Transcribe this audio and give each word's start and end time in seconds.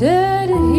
said 0.00 0.69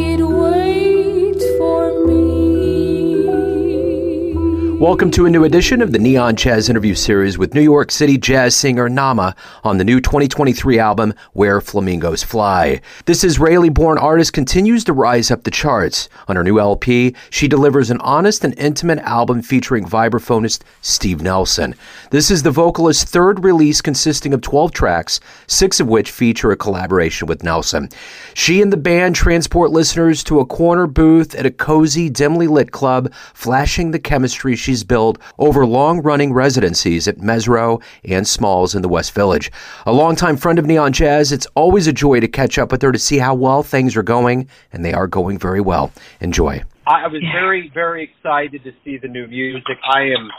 Welcome 4.82 5.12
to 5.12 5.28
a 5.28 5.30
new 5.30 5.44
edition 5.44 5.84
of 5.84 5.92
the 5.92 6.00
Neon 6.00 6.36
Jazz 6.36 6.68
interview 6.68 6.96
series 6.96 7.38
with 7.38 7.54
New 7.54 7.62
York 7.62 7.92
City 7.92 8.18
jazz 8.18 8.56
singer 8.56 8.90
Naama 8.90 9.36
on 9.64 9.78
the 9.78 9.84
new 9.84 10.02
2023 10.02 10.80
album 10.80 11.14
Where 11.34 11.62
Flamingos 11.62 12.24
Fly. 12.24 12.82
This 13.06 13.24
Israeli 13.24 13.70
born 13.70 14.00
artist 14.00 14.34
continues 14.34 14.84
to 14.86 14.94
rise 14.94 15.30
up 15.30 15.44
the 15.44 15.52
charts. 15.52 16.10
On 16.28 16.36
her 16.36 16.44
new 16.44 16.60
LP, 16.60 17.16
she 17.30 17.48
delivers 17.48 17.92
an 17.92 18.02
honest 18.02 18.44
and 18.44 18.58
intimate 18.58 18.98
album 19.02 19.44
featuring 19.44 19.86
vibraphonist 19.86 20.64
Steve 20.82 21.22
Nelson. 21.22 21.76
This 22.10 22.32
is 22.32 22.42
the 22.42 22.50
vocalist's 22.50 23.04
third 23.04 23.44
release 23.44 23.82
consisting 23.82 24.34
of 24.34 24.42
12 24.42 24.72
tracks, 24.72 25.20
six 25.46 25.80
of 25.80 25.90
which 25.90 26.10
feature 26.10 26.50
a 26.50 26.58
collaboration 26.58 27.28
with 27.28 27.44
Nelson. 27.44 27.88
She 28.34 28.64
and 28.64 28.74
the 28.74 28.78
band 28.78 29.14
transport 29.14 29.70
listeners 29.70 30.24
to 30.24 30.40
a 30.40 30.46
corner 30.48 30.88
booth 30.88 31.36
at 31.36 31.46
a 31.46 31.52
cozy, 31.52 32.10
dimly 32.10 32.48
lit 32.48 32.72
club, 32.72 33.14
flashing 33.36 33.92
the 33.92 34.00
chemistry 34.00 34.56
she's 34.72 34.84
built 34.86 35.18
over 35.38 35.66
long 35.66 36.02
running 36.02 36.32
residencies 36.32 37.06
at 37.06 37.18
Mezzrow 37.18 37.84
and 38.06 38.26
Smalls 38.26 38.74
in 38.74 38.82
the 38.82 38.88
West 38.88 39.14
Village. 39.14 39.52
A 39.86 39.92
longtime 39.92 40.38
friend 40.38 40.58
of 40.58 40.66
Neon 40.66 40.94
Jazz, 40.94 41.34
it's 41.34 41.46
always 41.56 41.88
a 41.88 41.92
joy 41.94 42.22
to 42.22 42.28
catch 42.30 42.58
up 42.58 42.72
with 42.72 42.82
her 42.82 42.94
to 42.94 42.98
see 42.98 43.18
how 43.18 43.34
well 43.36 43.64
things 43.64 43.98
are 43.98 44.04
going, 44.04 44.48
and 44.72 44.86
they 44.86 44.94
are 44.94 45.08
going 45.08 45.38
very 45.38 45.60
well. 45.60 45.92
Enjoy. 46.22 46.64
I 46.88 47.06
was 47.08 47.22
very, 47.34 47.70
very 47.74 48.02
excited 48.06 48.64
to 48.64 48.72
see 48.86 48.98
the 48.98 49.10
new 49.10 49.28
music. 49.28 49.64
I 49.94 50.04
am 50.04 50.30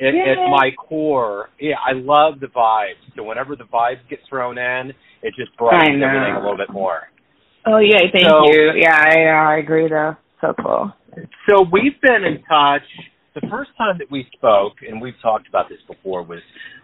at, 0.00 0.14
at 0.14 0.36
my 0.48 0.70
core, 0.78 1.50
yeah, 1.58 1.74
I 1.84 1.92
love 1.94 2.38
the 2.38 2.46
vibes. 2.46 3.02
So 3.16 3.24
whenever 3.24 3.56
the 3.56 3.64
vibes 3.64 3.98
get 4.08 4.20
thrown 4.28 4.58
in, 4.58 4.92
it 5.22 5.34
just 5.36 5.56
brightens 5.56 6.00
everything 6.04 6.34
a 6.36 6.40
little 6.40 6.56
bit 6.56 6.70
more. 6.70 7.00
Oh 7.66 7.78
yeah, 7.78 7.98
thank 8.12 8.28
So- 8.28 8.44
you. 8.46 8.74
Yeah, 8.76 8.94
I, 8.96 9.54
I 9.54 9.56
agree 9.58 9.88
though. 9.88 10.16
So 10.40 10.54
cool. 10.62 10.92
So 11.48 11.64
we've 11.70 12.00
been 12.00 12.24
in 12.24 12.42
touch. 12.44 12.82
The 13.34 13.46
first 13.48 13.70
time 13.78 13.96
that 13.98 14.10
we 14.10 14.26
spoke, 14.36 14.74
and 14.86 15.00
we've 15.00 15.18
talked 15.22 15.48
about 15.48 15.68
this 15.68 15.78
before, 15.86 16.22
was 16.22 16.40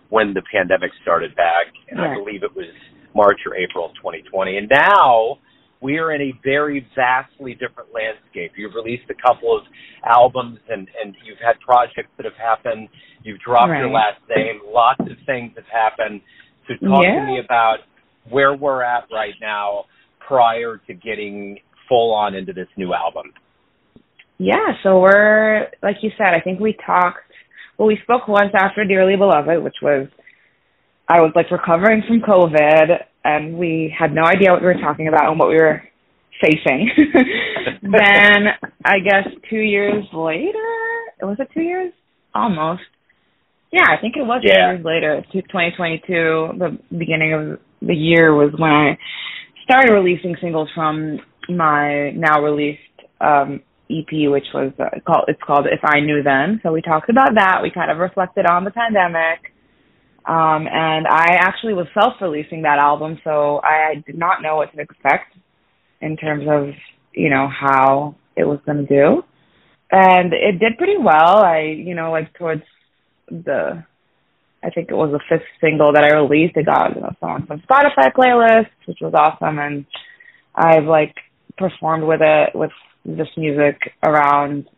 when 0.08 0.32
the 0.32 0.42
pandemic 0.50 0.90
started 1.02 1.34
back, 1.36 1.66
and 1.90 2.00
I 2.00 2.14
believe 2.14 2.42
it 2.42 2.54
was 2.56 2.72
March 3.14 3.40
or 3.46 3.54
April 3.54 3.86
of 3.86 3.92
2020. 3.96 4.56
And 4.56 4.68
now 4.70 5.38
we 5.80 5.98
are 5.98 6.12
in 6.12 6.22
a 6.22 6.32
very 6.42 6.86
vastly 6.96 7.52
different 7.52 7.90
landscape. 7.92 8.52
You've 8.56 8.74
released 8.74 9.04
a 9.10 9.14
couple 9.14 9.56
of 9.56 9.64
albums, 10.06 10.58
and 10.68 10.88
and 11.02 11.14
you've 11.24 11.38
had 11.44 11.60
projects 11.60 12.08
that 12.16 12.24
have 12.24 12.38
happened. 12.40 12.88
You've 13.22 13.40
dropped 13.40 13.76
your 13.76 13.90
last 13.90 14.20
name. 14.34 14.60
Lots 14.66 15.00
of 15.00 15.18
things 15.26 15.52
have 15.56 15.68
happened. 15.70 16.22
So 16.66 16.74
talk 16.86 17.04
Yeah. 17.04 17.20
to 17.20 17.26
me 17.26 17.38
about 17.40 17.80
where 18.30 18.54
we're 18.54 18.82
at 18.82 19.04
right 19.12 19.34
now 19.40 19.84
prior 20.20 20.80
to 20.86 20.94
getting 20.94 21.60
full 21.88 22.14
on 22.14 22.34
into 22.34 22.52
this 22.52 22.68
new 22.76 22.94
album. 22.94 23.32
Yeah, 24.38 24.74
so 24.82 25.00
we're 25.00 25.66
like 25.82 25.96
you 26.02 26.10
said, 26.16 26.28
I 26.34 26.40
think 26.40 26.60
we 26.60 26.76
talked 26.86 27.18
well, 27.76 27.88
we 27.88 27.98
spoke 28.02 28.26
once 28.26 28.50
after 28.54 28.84
Dearly 28.84 29.16
Beloved, 29.16 29.62
which 29.62 29.76
was 29.82 30.08
I 31.08 31.20
was 31.20 31.32
like 31.34 31.50
recovering 31.50 32.02
from 32.06 32.20
COVID 32.20 33.02
and 33.24 33.56
we 33.56 33.94
had 33.96 34.14
no 34.14 34.22
idea 34.22 34.52
what 34.52 34.60
we 34.60 34.66
were 34.66 34.74
talking 34.74 35.08
about 35.08 35.30
and 35.30 35.38
what 35.38 35.48
we 35.48 35.56
were 35.56 35.82
facing. 36.40 36.90
then 37.82 38.48
I 38.84 39.00
guess 39.00 39.26
two 39.50 39.58
years 39.58 40.04
later 40.12 40.58
was 41.22 41.36
it 41.40 41.48
two 41.52 41.62
years? 41.62 41.92
Almost. 42.34 42.82
Yeah, 43.72 43.84
I 43.86 44.00
think 44.00 44.16
it 44.16 44.22
was 44.22 44.42
two 44.42 44.52
years 44.52 44.84
later, 44.84 45.22
to 45.32 45.42
2022. 45.42 46.58
The 46.58 46.78
beginning 46.96 47.34
of 47.34 47.58
the 47.86 47.94
year 47.94 48.34
was 48.34 48.52
when 48.56 48.70
I 48.70 48.98
started 49.64 49.92
releasing 49.92 50.36
singles 50.40 50.68
from 50.74 51.18
my 51.48 52.10
now 52.12 52.40
released 52.42 52.80
um, 53.20 53.60
EP, 53.90 54.30
which 54.30 54.46
was 54.52 54.72
uh, 54.78 55.00
called 55.06 55.24
it's 55.28 55.40
called 55.44 55.66
If 55.66 55.80
I 55.84 56.00
Knew 56.00 56.22
Then. 56.22 56.60
So 56.62 56.72
we 56.72 56.82
talked 56.82 57.10
about 57.10 57.34
that. 57.34 57.60
We 57.62 57.70
kind 57.70 57.90
of 57.90 57.98
reflected 57.98 58.46
on 58.46 58.64
the 58.64 58.70
pandemic. 58.70 59.52
Um, 60.26 60.68
and 60.70 61.06
I 61.06 61.36
actually 61.40 61.72
was 61.72 61.86
self-releasing 61.94 62.62
that 62.62 62.78
album, 62.78 63.18
so 63.24 63.60
I 63.64 64.02
did 64.06 64.18
not 64.18 64.42
know 64.42 64.56
what 64.56 64.70
to 64.74 64.80
expect 64.80 65.34
in 66.02 66.16
terms 66.16 66.44
of 66.48 66.74
you 67.14 67.30
know 67.30 67.48
how 67.48 68.14
it 68.36 68.44
was 68.44 68.58
going 68.66 68.86
to 68.86 68.86
do, 68.86 69.22
and 69.90 70.32
it 70.34 70.58
did 70.58 70.76
pretty 70.76 70.98
well. 70.98 71.42
I 71.42 71.60
you 71.60 71.94
know 71.94 72.10
like 72.10 72.34
towards 72.34 72.62
the 73.30 73.84
I 74.62 74.70
think 74.70 74.90
it 74.90 74.94
was 74.94 75.12
the 75.12 75.20
fifth 75.28 75.46
single 75.60 75.92
that 75.92 76.04
I 76.04 76.16
released. 76.16 76.56
It 76.56 76.66
got 76.66 76.94
you 76.94 77.00
know, 77.00 77.14
on 77.22 77.46
some 77.46 77.62
Spotify 77.62 78.12
playlists, 78.12 78.86
which 78.86 78.98
was 79.00 79.14
awesome, 79.14 79.58
and 79.58 79.86
I've 80.54 80.84
like 80.84 81.14
performed 81.56 82.04
with 82.04 82.20
it 82.22 82.50
with 82.54 82.72
this 83.16 83.28
music 83.36 83.76
around 84.04 84.68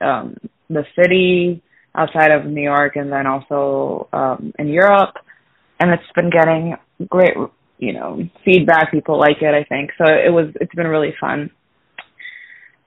um 0.00 0.36
the 0.70 0.84
city 0.98 1.62
outside 1.94 2.30
of 2.30 2.46
New 2.46 2.62
York 2.62 2.96
and 2.96 3.12
then 3.12 3.26
also 3.26 4.08
um 4.12 4.52
in 4.58 4.68
Europe. 4.68 5.14
And 5.80 5.92
it's 5.92 6.12
been 6.14 6.30
getting 6.30 6.76
great 7.08 7.34
you 7.78 7.92
know 7.92 8.20
feedback. 8.44 8.90
People 8.90 9.18
like 9.18 9.40
it 9.40 9.54
I 9.54 9.64
think. 9.64 9.90
So 9.98 10.04
it 10.04 10.32
was 10.32 10.46
it's 10.60 10.74
been 10.74 10.88
really 10.88 11.14
fun. 11.20 11.50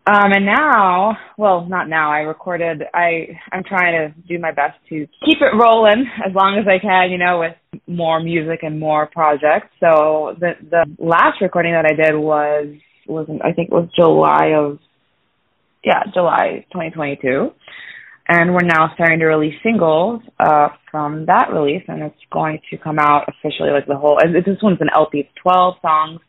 Um 0.06 0.31
and 0.34 0.46
now 0.46 1.18
well 1.38 1.66
not 1.66 1.88
now. 1.88 2.12
I 2.12 2.19
recorded 2.19 2.84
I 2.94 3.40
I'm 3.51 3.63
trying 3.63 3.94
to 3.94 4.22
do 4.28 4.40
my 4.40 4.51
best 4.51 4.78
to 4.90 5.07
keep 5.25 5.41
it 5.41 5.56
rolling 5.57 6.06
as 6.25 6.34
long 6.34 6.57
as 6.59 6.68
I 6.68 6.80
can 6.80 7.12
you 7.12 7.18
know 7.18 7.40
with 7.40 7.56
more 7.88 8.19
music 8.22 8.59
and 8.63 8.80
more 8.80 9.07
projects. 9.07 9.69
So 9.80 10.35
the 10.40 10.53
the 10.69 10.85
last 11.00 11.41
recording 11.41 11.74
that 11.74 11.85
I 11.85 11.94
did 11.94 12.16
was 12.18 12.68
was 13.11 13.27
in, 13.29 13.41
I 13.41 13.53
think 13.53 13.69
it 13.69 13.73
was 13.73 13.89
July 13.95 14.53
of 14.57 14.79
yeah, 15.83 16.03
July 16.13 16.66
2022. 16.72 17.51
And 18.27 18.53
we're 18.53 18.61
now 18.61 18.91
starting 18.94 19.19
to 19.19 19.25
release 19.25 19.55
singles 19.63 20.22
uh, 20.39 20.69
from 20.89 21.25
that 21.25 21.50
release, 21.51 21.83
and 21.88 22.03
it's 22.03 22.16
going 22.31 22.59
to 22.69 22.77
come 22.77 22.97
out 23.00 23.27
officially, 23.27 23.71
like 23.71 23.88
the 23.88 23.97
whole. 23.97 24.19
and 24.21 24.33
This 24.33 24.57
one's 24.61 24.79
an 24.79 24.89
LP, 24.95 25.19
it's 25.21 25.29
12 25.41 25.75
songs. 25.81 26.19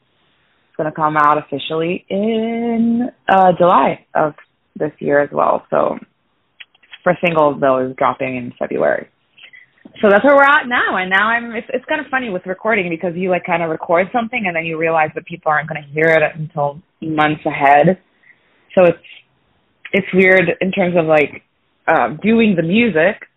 It's 0.68 0.76
going 0.76 0.90
to 0.90 0.96
come 0.96 1.16
out 1.16 1.38
officially 1.38 2.04
in 2.08 3.10
uh, 3.28 3.52
July 3.58 4.06
of 4.14 4.34
this 4.74 4.90
year 4.98 5.20
as 5.20 5.28
well. 5.30 5.66
So 5.70 5.98
for 7.04 7.12
singles, 7.24 7.60
though, 7.60 7.86
is 7.86 7.94
dropping 7.96 8.36
in 8.36 8.52
February. 8.58 9.08
So 10.00 10.08
that's 10.08 10.24
where 10.24 10.34
we're 10.34 10.42
at 10.42 10.66
now, 10.66 10.96
and 10.96 11.10
now 11.10 11.28
I'm. 11.28 11.52
It's 11.52 11.66
it's 11.72 11.84
kind 11.84 12.00
of 12.00 12.06
funny 12.10 12.30
with 12.30 12.46
recording 12.46 12.88
because 12.88 13.12
you 13.14 13.30
like 13.30 13.44
kind 13.44 13.62
of 13.62 13.70
record 13.70 14.08
something, 14.12 14.44
and 14.46 14.56
then 14.56 14.64
you 14.64 14.78
realize 14.78 15.10
that 15.14 15.26
people 15.26 15.52
aren't 15.52 15.68
going 15.68 15.82
to 15.82 15.88
hear 15.90 16.06
it 16.06 16.22
until 16.34 16.80
months 17.00 17.42
ahead. 17.44 18.00
So 18.74 18.84
it's 18.84 19.04
it's 19.92 20.06
weird 20.14 20.50
in 20.60 20.72
terms 20.72 20.96
of 20.96 21.06
like 21.06 21.42
um, 21.86 22.18
doing 22.22 22.56
the 22.56 22.62
music. 22.62 23.28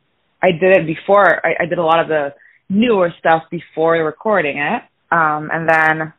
I 0.42 0.52
did 0.52 0.78
it 0.78 0.88
before. 0.88 1.46
I, 1.46 1.64
I 1.64 1.66
did 1.66 1.78
a 1.78 1.84
lot 1.84 2.00
of 2.00 2.08
the 2.08 2.34
newer 2.70 3.12
stuff 3.20 3.44
before 3.52 3.94
recording 4.04 4.58
it, 4.58 4.82
um, 5.12 5.50
and 5.52 5.68
then 5.70 6.14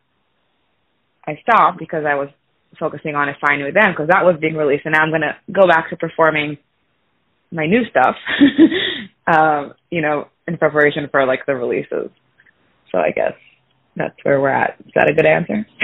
I 1.25 1.39
stopped 1.41 1.79
because 1.79 2.03
I 2.07 2.15
was 2.15 2.29
focusing 2.79 3.15
on 3.15 3.27
If 3.27 3.37
I 3.43 3.55
Knew 3.57 3.71
Then 3.71 3.91
because 3.91 4.09
that 4.09 4.23
was 4.23 4.37
being 4.39 4.55
released, 4.55 4.85
and 4.85 4.93
now 4.93 5.01
I'm 5.01 5.11
gonna 5.11 5.37
go 5.51 5.67
back 5.67 5.89
to 5.89 5.97
performing 5.97 6.57
my 7.51 7.65
new 7.65 7.81
stuff. 7.89 8.15
um, 9.27 9.73
you 9.89 10.01
know, 10.01 10.27
in 10.47 10.57
preparation 10.57 11.07
for 11.11 11.25
like 11.25 11.45
the 11.45 11.55
releases. 11.55 12.09
So 12.91 12.97
I 12.99 13.11
guess 13.15 13.33
that's 13.95 14.15
where 14.23 14.39
we're 14.39 14.49
at. 14.49 14.75
Is 14.85 14.91
that 14.95 15.09
a 15.09 15.13
good 15.13 15.25
answer? 15.25 15.65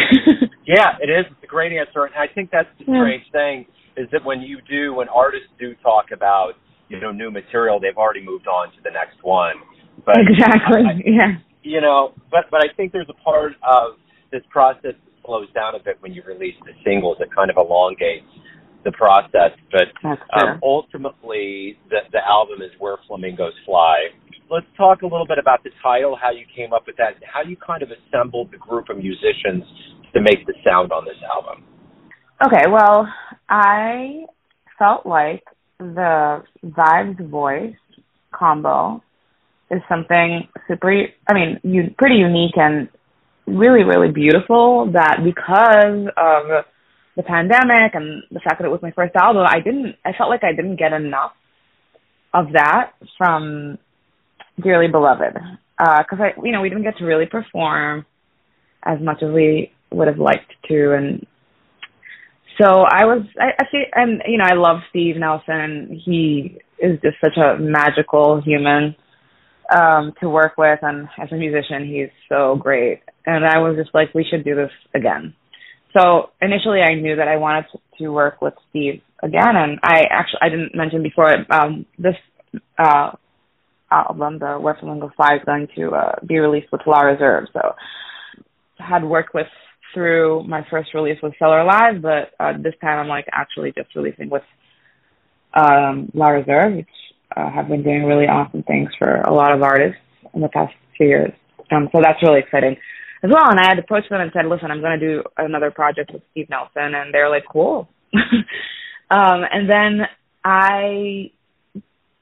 Yeah, 0.66 0.96
it 1.02 1.10
is. 1.12 1.26
It's 1.30 1.44
a 1.44 1.48
great 1.48 1.74
answer, 1.74 2.06
and 2.06 2.16
I 2.16 2.28
think 2.34 2.50
that's 2.50 2.70
the 2.80 2.86
Yeah. 2.88 3.04
strange 3.04 3.26
thing 3.34 3.66
is 3.98 4.08
that 4.14 4.24
when 4.24 4.40
you 4.40 4.60
do, 4.70 4.94
when 4.94 5.10
artists 5.10 5.50
do 5.60 5.76
talk 5.84 6.12
about 6.14 6.54
you 6.88 7.02
know 7.02 7.12
new 7.12 7.30
material, 7.30 7.82
they've 7.82 7.98
already 7.98 8.24
moved 8.24 8.48
on 8.48 8.72
to 8.72 8.78
the 8.82 8.90
next 8.92 9.22
one. 9.24 9.56
But 10.06 10.16
exactly. 10.20 10.84
I- 10.88 11.02
yeah. 11.06 11.32
you 11.64 11.82
know, 11.82 12.14
but 12.32 12.46
but 12.50 12.64
I 12.64 12.72
think 12.78 12.94
there's 12.94 13.10
a 13.10 13.20
part 13.24 13.54
of 13.62 13.96
this 14.32 14.42
process 14.50 14.96
that 14.96 14.96
slows 15.26 15.52
down 15.52 15.76
a 15.76 15.80
bit 15.84 15.98
when 16.00 16.14
you 16.14 16.24
release 16.26 16.56
the 16.66 16.72
singles. 16.86 17.18
It 17.20 17.28
kind 17.36 17.50
of 17.52 17.58
elongates 17.58 18.24
the 18.84 18.92
process, 18.92 19.52
but 19.72 19.88
um, 20.34 20.60
ultimately 20.62 21.78
the 21.90 22.00
the 22.12 22.20
album 22.26 22.62
is 22.62 22.72
where 22.80 22.98
flamingos 23.08 23.54
fly. 23.66 23.96
Let's 24.50 24.68
talk 24.78 25.02
a 25.02 25.06
little 25.06 25.26
bit 25.26 25.40
about 25.40 25.64
the 25.64 25.72
title, 25.82 26.18
how 26.22 26.32
you 26.32 26.46
came 26.56 26.74
up 26.74 26.84
with 26.86 26.98
that, 26.98 27.16
and 27.16 27.24
how 27.24 27.42
you 27.42 27.58
kind 27.58 27.82
of 27.82 27.90
assembled 27.90 28.52
the 28.52 28.58
group 28.58 28.90
of 28.90 28.98
musicians 28.98 29.64
to 30.14 30.22
make 30.22 30.46
the 30.46 30.54
sound 30.64 30.92
on 30.92 31.06
this 31.06 31.18
album. 31.24 31.64
Okay, 32.46 32.70
well, 32.70 33.08
I 33.50 34.26
felt 34.78 35.06
like 35.06 35.44
the 35.80 36.44
vibes 36.66 37.30
voice 37.30 37.76
combo 38.32 39.02
is 39.72 39.82
something 39.90 40.48
super, 40.68 40.92
I 41.30 41.34
mean, 41.34 41.96
pretty 41.98 42.16
unique 42.16 42.56
and 42.56 42.90
really, 43.48 43.84
really 43.84 44.12
beautiful 44.12 44.92
that 44.94 45.20
because 45.24 46.08
of 46.18 46.66
the 47.16 47.24
pandemic 47.24 47.94
and 47.94 48.24
the 48.32 48.40
fact 48.40 48.60
that 48.60 48.66
it 48.66 48.72
was 48.72 48.82
my 48.82 48.92
first 48.92 49.16
album, 49.16 49.46
I 49.48 49.60
didn't, 49.60 49.96
I 50.04 50.14
felt 50.18 50.30
like 50.30 50.44
I 50.44 50.54
didn't 50.54 50.78
get 50.78 50.94
enough 50.94 51.32
of 52.34 52.54
that 52.54 52.94
from 53.18 53.78
Dearly 54.62 54.88
Beloved. 54.88 55.38
Uh, 55.78 56.04
cause 56.10 56.20
I, 56.20 56.40
you 56.44 56.52
know, 56.52 56.62
we 56.62 56.70
didn't 56.70 56.84
get 56.84 56.98
to 56.98 57.06
really 57.06 57.26
perform 57.26 58.06
as 58.84 59.00
much 59.00 59.22
as 59.22 59.32
we 59.32 59.72
would 59.92 60.08
have 60.08 60.18
liked 60.18 60.52
to 60.68 60.94
and 60.94 61.26
so 62.62 62.66
I 62.82 63.06
was 63.06 63.26
I, 63.40 63.52
I 63.60 63.66
see 63.72 63.84
and 63.94 64.22
you 64.28 64.38
know 64.38 64.46
I 64.46 64.54
love 64.54 64.82
Steve 64.90 65.16
Nelson. 65.18 66.02
He 66.06 66.60
is 66.78 67.00
just 67.02 67.18
such 67.24 67.38
a 67.38 67.58
magical 67.60 68.42
human 68.42 68.96
um 69.76 70.14
to 70.20 70.30
work 70.30 70.54
with 70.58 70.80
and 70.82 71.08
as 71.18 71.32
a 71.32 71.36
musician 71.36 71.88
he's 71.88 72.10
so 72.30 72.56
great. 72.56 73.02
And 73.26 73.46
I 73.46 73.60
was 73.60 73.78
just 73.78 73.94
like 73.94 74.14
we 74.14 74.26
should 74.30 74.44
do 74.44 74.56
this 74.56 74.72
again. 74.94 75.34
So 75.98 76.32
initially 76.42 76.82
I 76.82 76.96
knew 76.96 77.16
that 77.16 77.28
I 77.28 77.38
wanted 77.38 77.66
to, 77.72 77.80
to 78.00 78.10
work 78.10 78.42
with 78.42 78.54
Steve 78.70 79.02
again 79.22 79.56
and 79.56 79.80
I 79.84 80.04
actually 80.10 80.40
I 80.42 80.50
didn't 80.50 80.76
mention 80.76 81.04
before 81.04 81.34
um 81.52 81.86
this 81.98 82.16
uh 82.78 83.12
album, 83.94 84.40
the 84.40 84.56
Where 84.60 84.76
Flamingo 84.80 85.12
Fly, 85.16 85.36
is 85.36 85.42
going 85.46 85.68
to 85.76 85.92
uh, 85.92 86.16
be 86.26 86.40
released 86.40 86.72
with 86.72 86.82
La 86.88 87.02
Reserve. 87.02 87.46
So 87.54 87.76
had 88.78 89.04
worked 89.04 89.34
with 89.34 89.48
through 89.94 90.44
my 90.48 90.66
first 90.70 90.94
release 90.94 91.20
with 91.22 91.34
Cellar 91.38 91.64
Live, 91.64 92.02
but 92.02 92.34
uh, 92.40 92.54
this 92.58 92.74
time 92.82 93.00
I'm 93.00 93.08
like 93.08 93.26
actually 93.32 93.72
just 93.72 93.96
releasing 93.96 94.30
with 94.30 94.42
um, 95.54 96.12
La 96.16 96.30
Reserve, 96.30 96.74
which 96.78 96.88
uh, 97.36 97.50
have 97.52 97.68
been 97.68 97.84
doing 97.84 98.04
really 98.04 98.26
awesome 98.26 98.64
things 98.64 98.90
for 98.98 99.22
a 99.22 99.34
lot 99.34 99.54
of 99.54 99.62
artists 99.62 100.02
in 100.34 100.42
the 100.42 100.50
past 100.50 100.74
few 100.98 101.08
years. 101.08 101.32
Um, 101.72 101.90
so 101.92 102.02
that's 102.02 102.22
really 102.24 102.40
exciting 102.40 102.76
as 103.24 103.32
well. 103.34 103.50
And 103.50 103.60
I 103.60 103.68
had 103.68 103.80
approached 103.80 104.10
them 104.10 104.22
and 104.22 104.32
said, 104.34 104.46
listen, 104.46 104.70
I'm 104.70 104.82
going 104.82 105.00
to 105.00 105.06
do 105.16 105.24
another 105.38 105.72
project 105.72 106.12
with 106.14 106.22
Steve 106.32 106.50
Nelson. 106.50 106.94
And 106.94 107.14
they're 107.14 107.30
like, 107.30 107.46
cool. 107.52 107.88
um, 108.14 109.44
and 109.52 109.70
then 109.70 110.02
I 110.44 111.32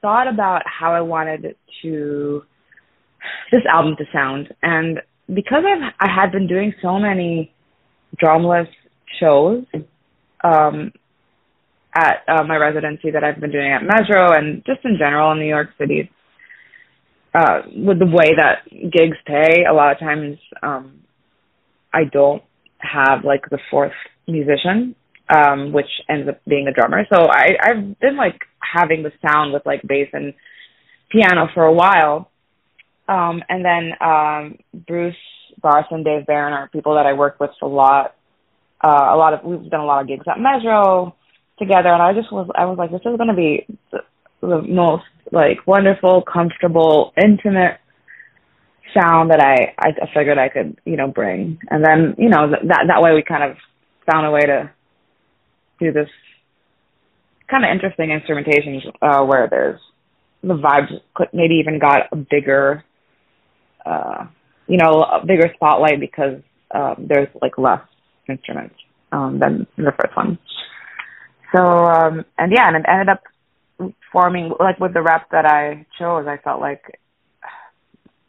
thought 0.00 0.28
about 0.28 0.62
how 0.66 0.94
I 0.94 1.00
wanted 1.00 1.56
to 1.82 2.42
this 3.50 3.62
album 3.72 3.96
to 3.96 4.04
sound. 4.12 4.52
And 4.62 5.00
because 5.32 5.64
I've 5.66 5.92
I 6.00 6.12
had 6.12 6.32
been 6.32 6.46
doing 6.46 6.74
so 6.82 6.98
many 6.98 7.52
drumless 8.20 8.68
shows 9.20 9.64
um, 10.44 10.92
at 11.94 12.22
uh, 12.28 12.44
my 12.44 12.56
residency 12.56 13.10
that 13.10 13.22
I've 13.24 13.40
been 13.40 13.52
doing 13.52 13.72
at 13.72 13.82
Mezzrow 13.82 14.36
and 14.36 14.64
just 14.64 14.84
in 14.84 14.96
general 14.98 15.32
in 15.32 15.38
New 15.38 15.48
York 15.48 15.70
City. 15.78 16.10
Uh, 17.34 17.62
with 17.74 17.98
the 17.98 18.06
way 18.06 18.34
that 18.36 18.68
gigs 18.70 19.16
pay, 19.26 19.64
a 19.64 19.72
lot 19.72 19.92
of 19.92 19.98
times 19.98 20.36
um, 20.62 21.00
I 21.92 22.04
don't 22.04 22.42
have 22.78 23.24
like 23.24 23.48
the 23.50 23.58
fourth 23.70 23.92
musician, 24.28 24.94
um, 25.34 25.72
which 25.72 25.86
ends 26.10 26.28
up 26.28 26.40
being 26.46 26.66
a 26.68 26.72
drummer. 26.72 27.06
So 27.12 27.28
I, 27.30 27.56
I've 27.62 27.98
been 28.00 28.16
like 28.16 28.40
having 28.60 29.02
the 29.02 29.12
sound 29.26 29.52
with 29.52 29.64
like 29.64 29.80
bass 29.82 30.08
and 30.12 30.34
piano 31.10 31.48
for 31.54 31.64
a 31.64 31.72
while. 31.72 32.30
Um, 33.08 33.42
and 33.48 33.64
then 33.64 33.92
um, 34.00 34.58
Bruce 34.86 35.16
Barth 35.60 35.86
and 35.90 36.04
Dave 36.04 36.26
Barron 36.26 36.52
are 36.52 36.68
people 36.68 36.94
that 36.96 37.06
I 37.06 37.14
work 37.14 37.40
with 37.40 37.50
a 37.62 37.66
lot. 37.66 38.14
Uh, 38.84 39.10
a 39.12 39.16
lot 39.16 39.32
of 39.32 39.44
we've 39.44 39.70
done 39.70 39.80
a 39.80 39.86
lot 39.86 40.02
of 40.02 40.08
gigs 40.08 40.24
at 40.28 40.38
Mezzrow 40.38 41.12
together, 41.58 41.88
and 41.88 42.02
I 42.02 42.12
just 42.12 42.32
was 42.32 42.48
I 42.54 42.64
was 42.64 42.78
like, 42.78 42.90
this 42.90 43.00
is 43.00 43.16
going 43.16 43.28
to 43.28 43.34
be 43.34 43.66
the, 44.42 44.62
most 44.62 45.04
like 45.30 45.66
wonderful, 45.66 46.22
comfortable, 46.22 47.12
intimate 47.22 47.78
sound 48.92 49.30
that 49.30 49.40
I 49.40 49.74
I 49.78 49.92
figured 50.14 50.36
I 50.38 50.50
could 50.50 50.78
you 50.84 50.96
know 50.96 51.08
bring, 51.08 51.58
and 51.70 51.84
then 51.84 52.14
you 52.18 52.28
know 52.28 52.50
that 52.50 52.84
that 52.88 53.02
way 53.02 53.14
we 53.14 53.22
kind 53.22 53.42
of 53.50 53.56
found 54.10 54.26
a 54.26 54.30
way 54.30 54.42
to 54.42 54.70
do 55.80 55.92
this 55.92 56.08
kind 57.48 57.64
of 57.64 57.70
interesting 57.70 58.10
instrumentation 58.10 58.82
uh, 59.00 59.22
where 59.24 59.48
there's 59.48 59.80
the 60.42 60.54
vibes 60.54 61.00
maybe 61.32 61.54
even 61.54 61.78
got 61.78 62.12
a 62.12 62.16
bigger 62.16 62.84
uh, 63.86 64.26
you 64.66 64.76
know, 64.76 65.02
a 65.02 65.24
bigger 65.24 65.50
spotlight 65.54 66.00
because 66.00 66.40
um, 66.70 67.06
there's 67.08 67.28
like 67.40 67.58
less 67.58 67.80
instruments 68.28 68.74
um, 69.10 69.38
than 69.38 69.66
the 69.76 69.92
first 70.00 70.16
one. 70.16 70.38
So 71.54 71.62
um, 71.62 72.24
and 72.38 72.52
yeah, 72.52 72.68
and 72.68 72.76
it 72.76 72.84
ended 72.88 73.08
up 73.08 73.22
forming 74.12 74.52
like 74.58 74.78
with 74.78 74.94
the 74.94 75.02
rep 75.02 75.30
that 75.30 75.46
I 75.46 75.86
chose. 75.98 76.26
I 76.26 76.38
felt 76.38 76.60
like 76.60 76.82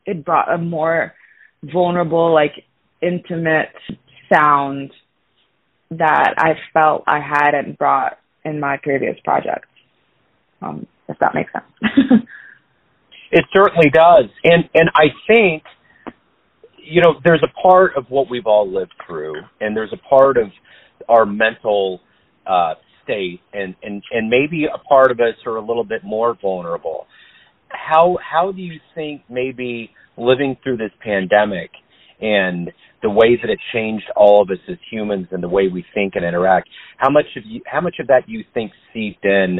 it 0.05 0.25
brought 0.25 0.53
a 0.53 0.57
more 0.57 1.13
vulnerable, 1.63 2.33
like 2.33 2.63
intimate 3.01 3.73
sound 4.31 4.91
that 5.91 6.33
I 6.37 6.53
felt 6.73 7.03
I 7.07 7.19
hadn't 7.19 7.77
brought 7.77 8.17
in 8.43 8.59
my 8.59 8.77
previous 8.81 9.17
projects. 9.23 9.67
Um, 10.61 10.87
if 11.07 11.17
that 11.19 11.35
makes 11.35 11.51
sense. 11.51 11.65
it 13.31 13.45
certainly 13.53 13.89
does, 13.89 14.25
and 14.43 14.69
and 14.73 14.89
I 14.95 15.07
think 15.27 15.63
you 16.83 17.01
know, 17.01 17.15
there's 17.23 17.43
a 17.43 17.61
part 17.61 17.95
of 17.95 18.05
what 18.09 18.29
we've 18.29 18.45
all 18.45 18.69
lived 18.69 18.93
through, 19.07 19.35
and 19.61 19.75
there's 19.75 19.93
a 19.93 20.09
part 20.09 20.37
of 20.37 20.47
our 21.07 21.25
mental 21.25 22.01
uh, 22.45 22.75
state, 23.03 23.41
and 23.53 23.75
and 23.83 24.03
and 24.11 24.29
maybe 24.29 24.65
a 24.65 24.77
part 24.77 25.11
of 25.11 25.19
us 25.19 25.35
are 25.45 25.57
a 25.57 25.65
little 25.65 25.83
bit 25.83 26.03
more 26.03 26.37
vulnerable. 26.41 27.07
How 27.69 28.17
how 28.21 28.51
do 28.51 28.61
you 28.61 28.79
think 28.95 29.21
maybe 29.29 29.91
living 30.17 30.57
through 30.63 30.77
this 30.77 30.91
pandemic 31.01 31.71
and 32.21 32.71
the 33.01 33.09
ways 33.09 33.39
that 33.41 33.49
it 33.49 33.59
changed 33.73 34.05
all 34.15 34.41
of 34.41 34.49
us 34.49 34.59
as 34.69 34.77
humans 34.89 35.27
and 35.31 35.43
the 35.43 35.49
way 35.49 35.67
we 35.67 35.85
think 35.93 36.13
and 36.15 36.23
interact? 36.25 36.69
How 36.97 37.09
much 37.09 37.25
of 37.37 37.43
you 37.45 37.61
how 37.65 37.81
much 37.81 37.95
of 37.99 38.07
that 38.07 38.25
do 38.27 38.33
you 38.33 38.43
think 38.53 38.71
seeped 38.93 39.25
in 39.25 39.59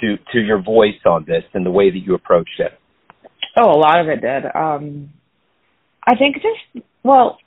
to 0.00 0.16
to 0.32 0.40
your 0.40 0.62
voice 0.62 1.00
on 1.06 1.24
this 1.26 1.44
and 1.54 1.64
the 1.64 1.70
way 1.70 1.90
that 1.90 1.98
you 1.98 2.14
approached 2.14 2.58
it? 2.58 2.72
Oh, 3.56 3.70
a 3.70 3.78
lot 3.78 4.00
of 4.00 4.08
it 4.08 4.20
did. 4.20 4.44
Um, 4.54 5.10
I 6.06 6.16
think 6.16 6.36
just 6.36 6.86
well, 7.04 7.38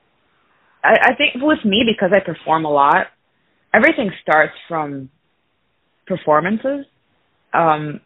I, 0.83 1.11
I 1.11 1.15
think 1.15 1.41
with 1.41 1.65
me 1.65 1.83
because 1.85 2.11
I 2.13 2.23
perform 2.23 2.65
a 2.65 2.71
lot, 2.71 3.07
everything 3.73 4.11
starts 4.21 4.53
from 4.67 5.09
performances, 6.07 6.85
um, 7.53 8.01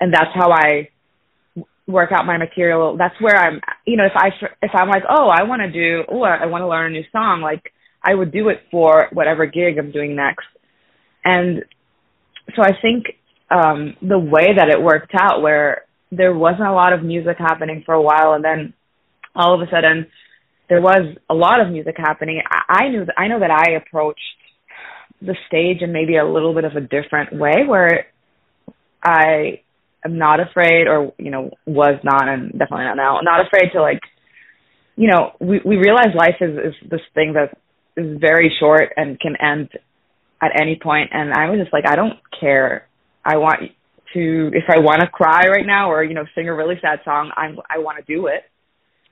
and 0.00 0.12
that's 0.12 0.34
how 0.34 0.50
I 0.50 0.88
work 1.86 2.10
out 2.12 2.26
my 2.26 2.38
material. 2.38 2.96
That's 2.96 3.14
where 3.20 3.36
I'm. 3.36 3.60
You 3.86 3.96
know, 3.96 4.06
if 4.06 4.12
I 4.16 4.28
if 4.62 4.70
I'm 4.74 4.88
like, 4.88 5.04
oh, 5.08 5.28
I 5.28 5.42
want 5.44 5.62
to 5.62 5.70
do, 5.70 6.04
oh, 6.10 6.22
I 6.22 6.46
want 6.46 6.62
to 6.62 6.68
learn 6.68 6.86
a 6.92 6.98
new 6.98 7.04
song, 7.12 7.40
like 7.40 7.72
I 8.02 8.14
would 8.14 8.32
do 8.32 8.48
it 8.48 8.60
for 8.70 9.08
whatever 9.12 9.46
gig 9.46 9.78
I'm 9.78 9.92
doing 9.92 10.16
next, 10.16 10.46
and 11.24 11.64
so 12.56 12.62
I 12.62 12.72
think 12.80 13.06
um, 13.50 13.96
the 14.02 14.18
way 14.18 14.54
that 14.56 14.68
it 14.68 14.82
worked 14.82 15.12
out, 15.18 15.42
where 15.42 15.82
there 16.10 16.34
wasn't 16.34 16.68
a 16.68 16.72
lot 16.72 16.92
of 16.92 17.02
music 17.02 17.36
happening 17.38 17.82
for 17.84 17.94
a 17.94 18.02
while, 18.02 18.32
and 18.32 18.44
then 18.44 18.74
all 19.34 19.54
of 19.54 19.66
a 19.66 19.70
sudden 19.70 20.06
there 20.68 20.80
was 20.80 21.16
a 21.28 21.34
lot 21.34 21.60
of 21.60 21.70
music 21.70 21.96
happening. 21.98 22.40
I, 22.48 22.84
I 22.84 22.88
knew 22.88 23.04
that 23.04 23.14
I 23.18 23.28
know 23.28 23.40
that 23.40 23.50
I 23.50 23.72
approached 23.72 24.20
the 25.24 25.36
stage 25.46 25.82
in 25.82 25.92
maybe 25.92 26.16
a 26.16 26.24
little 26.24 26.54
bit 26.54 26.64
of 26.64 26.72
a 26.72 26.80
different 26.80 27.32
way 27.32 27.64
where 27.66 28.06
I 29.02 29.60
am 30.04 30.18
not 30.18 30.40
afraid 30.40 30.86
or, 30.88 31.12
you 31.18 31.30
know, 31.30 31.50
was 31.66 32.00
not 32.02 32.28
and 32.28 32.50
definitely 32.52 32.84
not 32.84 32.96
now, 32.96 33.20
not 33.22 33.46
afraid 33.46 33.70
to 33.72 33.80
like 33.80 34.00
you 34.96 35.08
know, 35.08 35.32
we, 35.40 35.60
we 35.64 35.76
realize 35.76 36.14
life 36.14 36.36
is, 36.40 36.50
is 36.56 36.90
this 36.90 37.00
thing 37.14 37.34
that 37.34 37.56
is 37.96 38.18
very 38.20 38.54
short 38.60 38.92
and 38.96 39.18
can 39.18 39.36
end 39.40 39.70
at 40.42 40.60
any 40.60 40.78
point 40.80 41.10
and 41.12 41.32
I 41.32 41.50
was 41.50 41.60
just 41.60 41.72
like, 41.72 41.84
I 41.86 41.96
don't 41.96 42.18
care. 42.38 42.88
I 43.24 43.36
want 43.36 43.60
to 44.14 44.50
if 44.52 44.64
I 44.68 44.80
want 44.80 45.00
to 45.00 45.06
cry 45.06 45.42
right 45.48 45.66
now 45.66 45.90
or, 45.90 46.04
you 46.04 46.14
know, 46.14 46.24
sing 46.34 46.48
a 46.48 46.54
really 46.54 46.74
sad 46.80 47.00
song, 47.04 47.30
I'm 47.36 47.58
I 47.70 47.78
want 47.78 48.04
to 48.04 48.14
do 48.14 48.26
it 48.26 48.42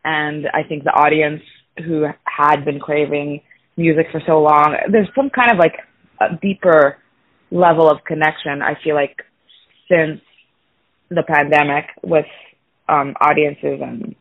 and 0.05 0.47
I 0.53 0.67
think 0.69 0.85
the 0.85 0.91
audience 0.91 1.43
who 1.79 2.05
had 2.25 2.65
been 2.65 2.81
craving 2.81 3.41
music 3.77 4.07
for 4.11 4.21
so 4.27 4.41
long, 4.41 4.77
there's 4.91 5.09
some 5.15 5.31
kind 5.31 5.51
of 5.53 5.59
like 5.59 5.75
a 6.21 6.37
deeper 6.41 6.99
level 7.51 7.91
of 7.91 8.05
connection. 8.05 8.63
I 8.63 8.75
feel 8.83 8.95
like 8.95 9.17
since 9.89 10.21
the 11.09 11.23
pandemic 11.23 11.87
with 12.03 12.27
um, 12.89 13.15
audiences 13.21 13.81
and 13.83 14.15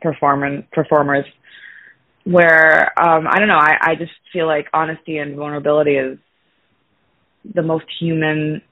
performance 0.00 0.66
performers, 0.72 1.24
where 2.24 2.92
um, 2.98 3.26
I 3.28 3.38
don't 3.38 3.48
know, 3.48 3.58
I, 3.58 3.76
I 3.80 3.94
just 3.96 4.12
feel 4.32 4.46
like 4.46 4.66
honesty 4.72 5.18
and 5.18 5.36
vulnerability 5.36 5.96
is 5.96 6.18
the 7.54 7.62
most 7.62 7.84
human 8.00 8.62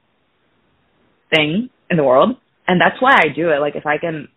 thing 1.35 1.69
in 1.91 1.97
the 1.97 2.05
world, 2.05 2.37
and 2.67 2.81
that's 2.81 3.01
why 3.01 3.15
I 3.15 3.29
do 3.35 3.51
it. 3.51 3.61
Like 3.61 3.77
if 3.77 3.87
I 3.87 3.99
can 3.99 4.29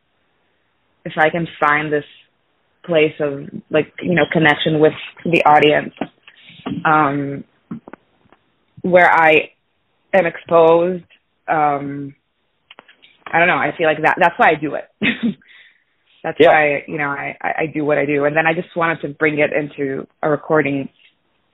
if 1.06 1.14
I 1.18 1.30
can 1.30 1.48
find 1.60 1.94
this 1.94 2.06
place 2.86 3.14
of 3.20 3.50
like 3.70 3.94
you 4.02 4.16
know 4.16 4.26
connection 4.32 4.80
with 4.80 4.94
the 5.24 5.44
audience 5.46 5.94
um 6.86 7.44
where 8.86 9.12
I 9.12 9.50
am 10.13 10.27
exposed 10.27 11.04
um 11.48 12.15
I 13.25 13.39
don't 13.39 13.48
know 13.48 13.58
I 13.58 13.74
feel 13.75 13.88
like 13.88 14.01
that 14.04 14.15
that's 14.20 14.38
why 14.38 14.50
I 14.50 14.56
do 14.56 14.75
it. 14.75 14.86
That's 16.24 16.38
yeah. 16.39 16.50
why 16.50 16.84
you 16.88 16.98
know 16.98 17.10
I 17.10 17.36
I 17.42 17.65
do 17.72 17.86
what 17.86 17.98
I 17.98 18.06
do. 18.06 18.25
And 18.25 18.36
then 18.36 18.48
I 18.48 18.54
just 18.54 18.75
wanted 18.75 19.01
to 19.01 19.10
bring 19.10 19.39
it 19.39 19.51
into 19.54 20.08
a 20.24 20.30
recording 20.30 20.89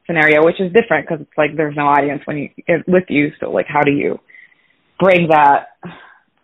scenario 0.08 0.46
which 0.46 0.60
is 0.60 0.72
different 0.74 1.08
because 1.08 1.22
it's 1.22 1.38
like 1.38 1.52
there's 1.56 1.76
no 1.76 1.88
audience 1.88 2.22
when 2.26 2.38
you 2.38 2.50
with 2.88 3.06
you. 3.08 3.32
So 3.40 3.50
like 3.52 3.68
how 3.68 3.82
do 3.82 3.92
you 3.92 4.20
bring 5.00 5.30
that 5.30 5.68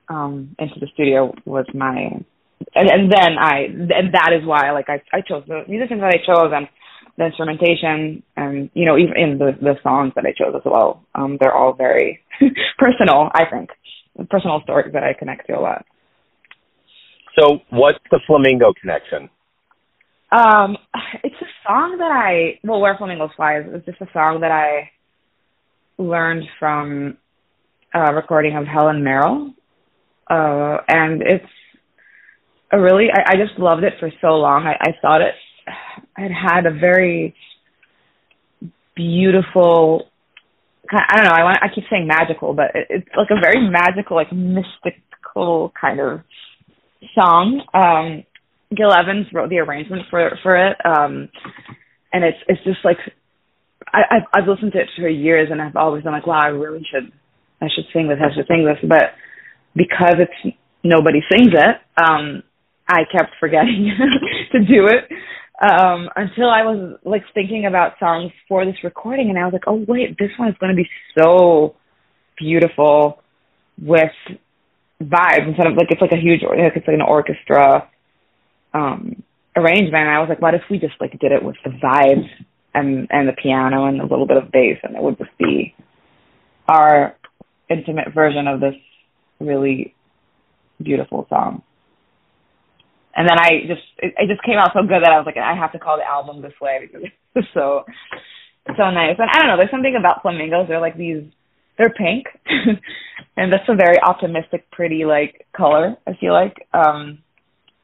um 0.10 0.56
into 0.58 0.80
the 0.80 0.88
studio 0.94 1.34
was 1.46 1.66
my 1.74 2.22
and, 2.76 2.90
and 2.90 3.12
then 3.12 3.38
I 3.38 3.66
and 3.70 4.14
that 4.14 4.32
is 4.34 4.46
why 4.46 4.72
like 4.72 4.90
I 4.90 5.02
I 5.12 5.22
chose 5.22 5.44
the 5.48 5.64
musicians 5.68 6.02
that 6.02 6.14
I 6.14 6.26
chose 6.26 6.52
and 6.54 6.68
the 7.18 7.26
instrumentation 7.26 8.24
and 8.36 8.70
you 8.74 8.86
know, 8.86 8.98
even 8.98 9.18
in 9.18 9.38
the 9.38 9.58
the 9.60 9.76
songs 9.82 10.14
that 10.16 10.26
I 10.26 10.34
chose 10.38 10.54
as 10.56 10.62
well, 10.66 11.04
um, 11.16 11.38
they're 11.40 11.56
all 11.56 11.74
very 11.74 12.22
personal. 12.78 13.30
I 13.34 13.46
think 13.46 13.70
personal 14.30 14.62
stories 14.64 14.94
that 14.94 15.04
I 15.04 15.14
connect 15.14 15.48
to 15.48 15.58
a 15.58 15.62
lot. 15.62 15.86
So, 17.38 17.60
what's 17.70 18.00
the 18.12 18.20
flamingo 18.26 18.74
connection? 18.80 19.30
Um, 20.32 20.78
it's 21.24 21.36
a 21.42 21.68
song 21.68 21.98
that 22.00 22.12
I 22.12 22.60
well, 22.64 22.80
where 22.80 22.96
flamingos 22.98 23.32
fly 23.36 23.60
is 23.60 23.84
just 23.86 24.02
a 24.02 24.08
song 24.14 24.42
that 24.42 24.52
I 24.52 24.92
learned 25.98 26.44
from 26.60 27.18
a 27.94 28.14
recording 28.14 28.56
of 28.56 28.66
Helen 28.66 29.04
Merrill, 29.04 29.54
uh, 30.30 30.78
and 30.88 31.22
it's 31.22 31.46
a 32.72 32.80
really 32.80 33.08
I, 33.12 33.34
I 33.34 33.36
just 33.38 33.58
loved 33.60 33.84
it 33.84 33.94
for 34.00 34.12
so 34.22 34.36
long. 34.36 34.68
I, 34.68 34.74
I 34.80 34.94
thought 35.02 35.22
it 35.22 35.34
it 36.18 36.32
had 36.32 36.32
had 36.32 36.66
a 36.66 36.72
very 36.72 37.36
beautiful 38.96 40.10
I 40.90 41.18
don't 41.18 41.26
know. 41.26 41.36
I 41.36 41.44
want. 41.44 41.60
I 41.62 41.68
keep 41.74 41.84
saying 41.90 42.08
magical, 42.08 42.54
but 42.54 42.72
it, 42.74 42.88
it's 42.90 43.08
like 43.18 43.28
a 43.30 43.42
very 43.42 43.70
magical, 43.70 44.16
like 44.16 44.32
mystical 44.32 45.74
kind 45.80 46.00
of 46.00 46.22
song. 47.14 47.62
Um, 47.74 48.24
Gil 48.76 48.94
Evans 48.94 49.28
wrote 49.34 49.50
the 49.50 49.60
arrangement 49.60 50.04
for 50.10 50.38
for 50.44 50.56
it, 50.56 50.78
um, 50.86 51.30
and 52.14 52.24
it's 52.24 52.38
it's 52.48 52.64
just 52.64 52.80
like 52.84 52.98
I, 53.94 54.02
I've, 54.12 54.24
I've 54.34 54.48
listened 54.48 54.74
to 54.74 54.80
it 54.80 54.90
for 54.96 55.10
years, 55.10 55.50
and 55.52 55.62
I've 55.62 55.76
always 55.76 56.04
been 56.04 56.14
like, 56.14 56.28
wow, 56.28 56.42
I 56.42 56.48
really 56.48 56.86
should 56.92 57.12
I 57.62 57.68
should 57.74 57.86
sing 57.94 58.08
this. 58.08 58.20
I 58.22 58.34
should 58.34 58.48
sing 58.48 58.66
this, 58.66 58.80
but 58.88 59.12
because 59.76 60.16
it's 60.20 60.56
nobody 60.84 61.20
sings 61.32 61.54
it, 61.54 61.76
um, 62.02 62.44
I 62.88 63.02
kept 63.12 63.32
forgetting 63.40 63.92
to 64.52 64.60
do 64.60 64.88
it 64.88 65.10
um 65.62 66.10
until 66.16 66.50
I 66.50 66.62
was 66.64 67.00
like 67.04 67.24
thinking 67.34 67.66
about 67.66 67.94
songs 68.00 68.32
for 68.48 68.64
this 68.66 68.76
recording 68.84 69.30
and 69.30 69.40
I 69.40 69.44
was 69.46 69.54
like, 69.54 69.64
"Oh 69.66 69.84
wait, 69.88 70.18
this 70.20 70.30
one 70.38 70.50
is 70.50 70.56
going 70.60 70.76
to 70.76 70.76
be 70.76 70.90
so 71.18 71.76
beautiful 72.38 73.24
with 73.82 74.12
vibes 75.02 75.48
instead 75.48 75.68
of 75.68 75.74
like 75.74 75.88
it's 75.90 76.02
like 76.02 76.12
a 76.12 76.22
huge 76.22 76.42
like 76.44 76.76
it's 76.76 76.88
like 76.88 76.94
an 76.94 77.02
orchestra 77.02 77.90
um 78.74 79.24
arrangement." 79.56 79.96
And 79.96 80.10
I 80.10 80.20
was 80.20 80.30
like, 80.30 80.42
"What 80.42 80.54
if 80.54 80.62
we 80.70 80.78
just 80.78 80.94
like 81.00 81.18
did 81.20 81.32
it 81.32 81.44
with 81.44 81.56
the 81.64 81.72
vibes 81.72 82.30
and 82.76 83.08
and 83.10 83.28
the 83.28 83.34
piano 83.34 83.86
and 83.86 84.00
a 84.00 84.06
little 84.06 84.28
bit 84.28 84.38
of 84.38 84.52
bass 84.52 84.78
and 84.84 84.96
it 84.96 85.02
would 85.02 85.18
just 85.18 85.36
be 85.40 85.74
our 86.68 87.16
intimate 87.68 88.14
version 88.14 88.48
of 88.48 88.60
this 88.60 88.76
really 89.40 89.96
beautiful 90.80 91.26
song." 91.30 91.64
And 93.18 93.28
then 93.28 93.40
I 93.40 93.66
just 93.68 93.82
it, 93.98 94.14
it 94.16 94.28
just 94.30 94.44
came 94.44 94.58
out 94.60 94.72
so 94.74 94.84
good 94.84 95.02
that 95.02 95.12
I 95.12 95.18
was 95.18 95.26
like, 95.26 95.38
I 95.38 95.56
have 95.58 95.72
to 95.72 95.80
call 95.80 95.98
the 95.98 96.06
album 96.06 96.42
this 96.44 96.54
way 96.62 96.80
because 96.82 97.10
it's 97.36 97.48
so 97.54 97.84
so 98.78 98.92
nice. 98.92 99.18
And 99.18 99.30
I 99.30 99.40
don't 99.40 99.48
know, 99.48 99.58
there's 99.58 99.72
something 99.72 99.98
about 100.00 100.22
flamingos. 100.22 100.68
They're 100.70 100.80
like 100.80 100.98
these 100.98 101.24
they're 101.78 101.90
pink. 101.90 102.28
and 103.38 103.52
that's 103.52 103.68
a 103.68 103.76
very 103.76 104.00
optimistic, 104.02 104.70
pretty 104.72 105.04
like 105.04 105.48
color, 105.56 105.98
I 106.06 106.14
feel 106.20 106.32
like. 106.32 106.68
Um 106.74 107.20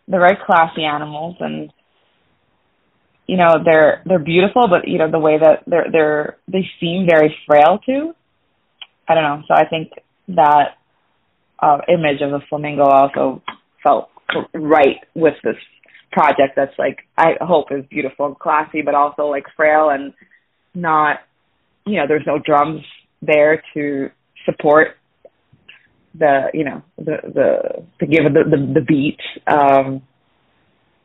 they're 0.08 0.20
very 0.20 0.38
classy 0.46 0.84
animals 0.84 1.38
and 1.40 1.74
you 3.26 3.38
know, 3.38 3.56
they're 3.66 4.04
they're 4.06 4.20
beautiful, 4.20 4.68
but 4.68 4.88
you 4.88 5.00
know, 5.00 5.10
the 5.10 5.18
way 5.18 5.40
that 5.40 5.64
they're 5.66 5.88
they're 5.92 6.38
they 6.48 6.70
seem 6.80 7.08
very 7.10 7.36
frail 7.48 7.80
too. 7.84 8.14
I 9.08 9.16
don't 9.16 9.24
know. 9.24 9.42
So 9.48 9.56
I 9.56 9.68
think 9.68 9.94
that 10.28 10.78
uh 11.58 11.80
image 11.90 12.22
of 12.22 12.34
a 12.34 12.46
flamingo 12.48 12.84
also 12.84 13.42
felt 13.82 14.10
right 14.54 14.98
with 15.16 15.36
this 15.44 15.56
project 16.12 16.54
that's 16.56 16.78
like 16.78 17.00
I 17.18 17.34
hope 17.42 17.72
is 17.72 17.86
beautiful 17.90 18.28
and 18.28 18.40
classy, 18.40 18.82
but 18.82 18.96
also 18.96 19.28
like 19.28 19.46
frail 19.56 19.90
and 19.90 20.14
not, 20.74 21.20
you 21.86 21.98
know, 21.98 22.06
there's 22.08 22.26
no 22.26 22.40
drums 22.40 22.82
there 23.22 23.64
to 23.74 24.10
support 24.46 24.98
the, 26.18 26.50
you 26.54 26.64
know, 26.64 26.82
the 26.98 27.18
the 27.34 27.86
to 28.00 28.06
give 28.06 28.24
the 28.26 28.44
the, 28.50 28.74
the 28.74 28.82
beat. 28.82 29.20
Um, 29.48 30.04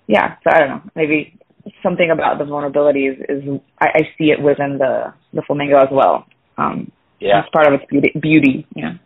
yeah, 0.07 0.37
so 0.43 0.51
I 0.51 0.59
don't 0.61 0.69
know, 0.69 0.83
maybe 0.95 1.39
something 1.83 2.11
about 2.11 2.39
the 2.39 2.45
vulnerability 2.45 3.07
is, 3.07 3.19
is 3.29 3.61
I, 3.79 3.87
I 3.87 4.01
see 4.17 4.31
it 4.31 4.41
within 4.41 4.79
the 4.79 5.13
the 5.33 5.43
flamingo 5.43 5.79
as 5.79 5.89
well. 5.91 6.27
Um, 6.57 6.91
yeah, 7.21 7.41
it's 7.41 7.49
part 7.51 7.67
of 7.67 7.81
its 7.81 7.85
beauty, 7.91 8.13
beauty, 8.21 8.67
you 8.75 8.83
know. 8.83 8.99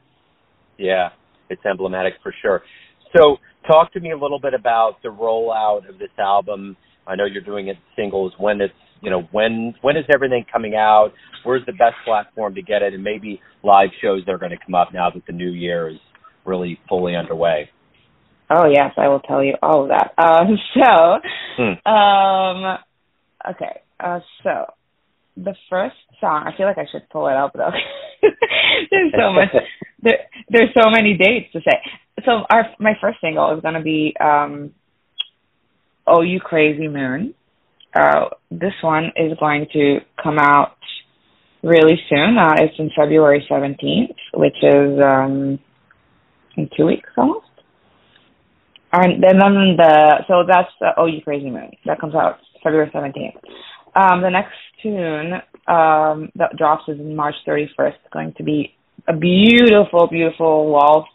Yeah, 0.79 1.11
it's 1.49 1.65
emblematic 1.65 2.15
for 2.23 2.35
sure. 2.43 2.63
So 3.17 3.37
talk 3.67 3.93
to 3.93 4.01
me 4.01 4.13
a 4.13 4.17
little 4.17 4.41
bit 4.41 4.55
about 4.55 5.03
the 5.03 5.09
rollout 5.09 5.89
of 5.89 5.99
this 5.99 6.11
album. 6.19 6.77
I 7.07 7.17
know 7.17 7.25
you're 7.25 7.43
doing 7.43 7.69
it 7.69 7.77
singles. 7.97 8.33
When 8.39 8.61
it's 8.61 8.75
you 9.01 9.11
know 9.11 9.23
when 9.33 9.75
when 9.83 9.97
is 9.97 10.05
everything 10.13 10.45
coming 10.53 10.75
out? 10.75 11.13
Where's 11.45 11.65
the 11.67 11.73
best 11.73 11.97
platform 12.05 12.55
to 12.55 12.63
get 12.63 12.83
it? 12.83 12.95
And 12.95 13.03
maybe 13.03 13.41
live 13.63 13.91
shows 14.01 14.23
that 14.27 14.33
are 14.33 14.39
going 14.39 14.53
to 14.53 14.65
come 14.65 14.75
up 14.75 14.89
now 14.93 15.11
that 15.11 15.27
the 15.27 15.33
new 15.33 15.51
year 15.51 15.89
is 15.89 15.99
really 16.45 16.79
fully 16.89 17.17
underway. 17.17 17.71
Oh 18.51 18.67
yes, 18.67 18.93
I 18.97 19.09
will 19.09 19.21
tell 19.21 19.43
you 19.43 19.55
all 19.63 19.85
of 19.85 19.89
that. 19.89 20.13
Uh, 20.19 20.45
so, 20.75 21.19
hmm. 21.57 21.91
um, 21.91 22.79
okay, 23.51 23.81
uh, 23.99 24.21
so 24.43 24.67
the 25.37 25.55
first 25.71 25.97
song. 26.21 26.45
I 26.47 26.57
feel 26.57 26.67
like 26.67 26.79
I 26.79 26.87
should 26.91 27.09
pull 27.11 27.29
it 27.29 27.37
up 27.37 27.53
though. 27.55 27.71
there's 28.91 29.13
so 29.13 29.33
much. 29.33 29.49
There, 30.05 30.19
there's 30.49 30.71
so 30.75 30.91
many 30.91 31.17
dates 31.17 31.53
to 31.53 31.61
say. 31.61 31.79
So 32.25 32.45
our 32.51 32.67
my 32.79 32.93
first 33.01 33.19
single 33.21 33.55
is 33.57 33.63
going 33.63 33.75
to 33.75 33.81
be 33.81 34.15
um, 34.21 34.73
"Oh 36.07 36.21
You 36.23 36.41
Crazy 36.41 36.89
Moon." 36.89 37.35
Uh, 37.95 38.27
this 38.51 38.73
one 38.83 39.13
is 39.17 39.33
going 39.39 39.67
to 39.73 39.99
come 40.23 40.39
out 40.39 40.77
really 41.63 41.99
soon. 42.09 42.39
Uh, 42.39 42.55
it's 42.57 42.75
in 42.79 42.91
February 42.97 43.47
17th, 43.51 44.15
which 44.35 44.57
is 44.63 44.99
um, 44.99 45.59
in 46.57 46.71
two 46.75 46.87
weeks 46.87 47.09
almost. 47.17 47.47
And 48.93 49.23
then 49.23 49.39
the 49.39 50.25
so 50.29 50.45
that's 50.47 50.71
"Oh 50.97 51.07
You 51.07 51.23
Crazy 51.23 51.51
Moon" 51.51 51.71
that 51.87 52.01
comes 52.01 52.15
out 52.15 52.39
February 52.63 52.91
17th. 52.95 53.37
Um, 53.95 54.23
the 54.23 54.31
next 54.31 54.55
tune 54.83 55.35
um, 55.67 56.31
that 56.35 56.57
drops 56.57 56.85
is 56.89 56.99
March 57.01 57.35
31st. 57.47 57.69
It's 57.79 58.13
going 58.13 58.35
to 58.37 58.43
be 58.43 58.75
a 59.09 59.17
beautiful, 59.17 60.07
beautiful 60.09 60.71
waltz 60.71 61.09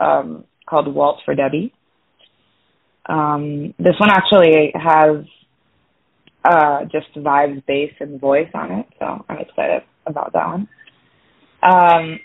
um, 0.00 0.44
called 0.68 0.92
Waltz 0.92 1.22
for 1.24 1.34
Debby. 1.34 1.72
Um, 3.06 3.74
this 3.78 3.94
one 3.98 4.10
actually 4.10 4.72
has 4.74 5.24
uh, 6.44 6.84
just 6.84 7.14
vibes, 7.16 7.64
bass, 7.66 7.92
and 8.00 8.20
voice 8.20 8.48
on 8.54 8.72
it, 8.72 8.86
so 8.98 9.24
I'm 9.28 9.38
excited 9.38 9.82
about 10.06 10.32
that 10.32 10.46
one. 10.46 10.68
Um, 11.62 12.20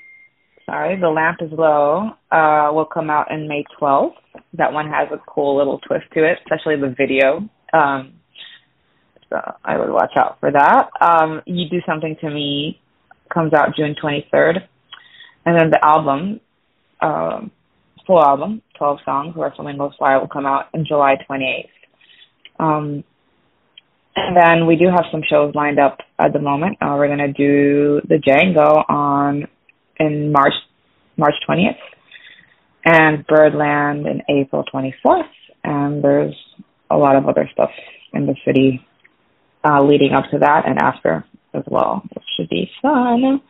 sorry, 0.65 0.99
The 0.99 1.09
Lamp 1.09 1.38
is 1.41 1.51
Low 1.51 2.11
uh, 2.31 2.71
will 2.73 2.85
come 2.85 3.09
out 3.09 3.31
in 3.31 3.47
May 3.47 3.63
12th. 3.79 4.13
That 4.53 4.73
one 4.73 4.88
has 4.88 5.07
a 5.11 5.21
cool 5.27 5.57
little 5.57 5.79
twist 5.79 6.05
to 6.13 6.23
it, 6.25 6.38
especially 6.45 6.75
the 6.75 6.93
video. 6.97 7.49
Um, 7.73 8.13
so 9.29 9.39
I 9.63 9.77
would 9.77 9.89
watch 9.89 10.13
out 10.17 10.38
for 10.39 10.51
that. 10.51 10.89
Um, 11.01 11.41
you 11.45 11.69
Do 11.69 11.79
Something 11.85 12.15
to 12.21 12.29
Me 12.29 12.79
comes 13.33 13.53
out 13.53 13.75
June 13.75 13.95
23rd. 14.01 14.57
And 15.45 15.59
then 15.59 15.69
the 15.69 15.79
album, 15.83 16.41
um, 17.01 17.51
full 18.09 18.19
album, 18.19 18.63
12 18.79 18.99
songs, 19.05 19.35
Where 19.35 19.53
Flamingos 19.55 19.93
Fly, 19.99 20.17
will 20.17 20.27
come 20.27 20.47
out 20.47 20.65
in 20.73 20.83
July 20.83 21.15
28th. 21.29 21.69
Um, 22.59 23.03
and 24.15 24.35
then 24.35 24.65
we 24.65 24.75
do 24.77 24.85
have 24.87 25.05
some 25.11 25.21
shows 25.29 25.53
lined 25.53 25.79
up 25.79 25.99
at 26.17 26.33
the 26.33 26.39
moment. 26.39 26.77
Uh, 26.81 26.95
we're 26.97 27.15
going 27.15 27.19
to 27.19 27.31
do 27.31 28.01
the 28.09 28.15
Django 28.15 28.83
on 28.89 29.47
in 29.99 30.31
March 30.31 30.53
March 31.17 31.35
20th 31.47 31.77
and 32.83 33.27
Birdland 33.27 34.07
in 34.07 34.21
April 34.27 34.63
24th. 34.73 35.29
And 35.63 36.03
there's 36.03 36.35
a 36.89 36.97
lot 36.97 37.15
of 37.15 37.27
other 37.27 37.47
stuff 37.53 37.69
in 38.13 38.25
the 38.25 38.35
city 38.43 38.83
uh, 39.63 39.83
leading 39.83 40.13
up 40.13 40.23
to 40.31 40.39
that 40.39 40.63
and 40.65 40.79
after 40.81 41.23
as 41.53 41.63
well, 41.67 42.01
which 42.15 42.25
should 42.35 42.49
be 42.49 42.71
fun. 42.81 43.41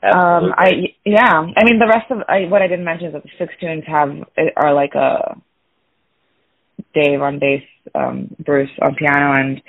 Um, 0.00 0.54
I 0.56 0.94
yeah, 1.04 1.40
I 1.56 1.64
mean 1.64 1.80
the 1.80 1.88
rest 1.88 2.10
of 2.10 2.18
I, 2.28 2.46
what 2.48 2.62
I 2.62 2.68
didn't 2.68 2.84
mention 2.84 3.08
is 3.08 3.12
that 3.14 3.24
the 3.24 3.30
six 3.36 3.52
tunes 3.60 3.82
have 3.86 4.10
are 4.56 4.72
like 4.72 4.94
a 4.94 5.36
Dave 6.94 7.20
on 7.20 7.38
bass, 7.38 7.62
um, 7.94 8.34
Bruce 8.44 8.70
on 8.80 8.94
piano, 8.94 9.32
and 9.32 9.60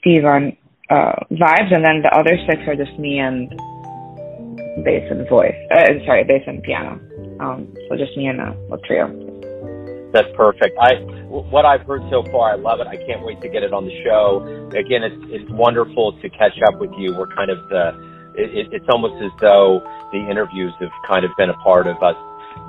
Steve 0.00 0.24
on 0.24 0.56
uh, 0.90 1.12
vibes, 1.30 1.74
and 1.74 1.84
then 1.84 2.02
the 2.02 2.10
other 2.12 2.38
six 2.48 2.62
are 2.66 2.76
just 2.76 2.98
me 2.98 3.18
and 3.18 3.50
bass 4.84 5.04
and 5.10 5.28
voice. 5.28 5.54
Uh, 5.70 5.84
sorry, 6.06 6.24
bass 6.24 6.42
and 6.46 6.62
piano. 6.62 7.00
Um, 7.40 7.72
so 7.88 7.96
just 7.96 8.16
me 8.16 8.26
and 8.26 8.40
a, 8.40 8.56
a 8.72 8.78
trio. 8.86 9.12
That's 10.12 10.28
perfect. 10.34 10.78
I 10.80 10.94
what 11.28 11.66
I've 11.66 11.82
heard 11.82 12.02
so 12.10 12.24
far, 12.32 12.52
I 12.52 12.56
love 12.56 12.80
it. 12.80 12.86
I 12.86 12.96
can't 12.96 13.24
wait 13.24 13.40
to 13.42 13.48
get 13.48 13.62
it 13.62 13.72
on 13.72 13.84
the 13.84 14.02
show. 14.04 14.40
Again, 14.72 15.02
it's 15.02 15.20
it's 15.28 15.50
wonderful 15.50 16.12
to 16.20 16.30
catch 16.30 16.56
up 16.66 16.80
with 16.80 16.90
you. 16.96 17.14
We're 17.14 17.26
kind 17.26 17.50
of 17.50 17.58
the 17.68 17.92
it, 18.36 18.68
it's 18.72 18.86
almost 18.88 19.22
as 19.22 19.32
though 19.40 19.80
the 20.12 20.18
interviews 20.30 20.72
have 20.80 20.92
kind 21.08 21.24
of 21.24 21.30
been 21.36 21.50
a 21.50 21.56
part 21.64 21.86
of 21.86 22.02
us 22.02 22.16